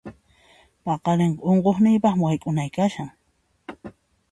[0.83, 3.09] Paqarinqa unquqniypaqmi wayk'unay kashan.